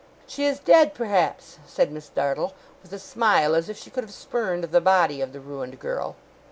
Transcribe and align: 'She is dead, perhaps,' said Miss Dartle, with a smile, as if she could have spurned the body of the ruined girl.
'She 0.25 0.45
is 0.45 0.59
dead, 0.59 0.95
perhaps,' 0.95 1.59
said 1.63 1.91
Miss 1.91 2.09
Dartle, 2.09 2.55
with 2.81 2.91
a 2.91 2.97
smile, 2.97 3.53
as 3.53 3.69
if 3.69 3.77
she 3.77 3.91
could 3.91 4.03
have 4.03 4.11
spurned 4.11 4.63
the 4.63 4.81
body 4.81 5.21
of 5.21 5.31
the 5.31 5.39
ruined 5.39 5.77
girl. 5.79 6.15